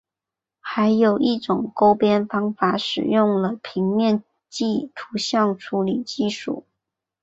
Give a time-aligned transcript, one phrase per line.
[0.61, 4.23] 还有一种勾边方法使用了平面
[4.95, 6.65] 图像处理技术。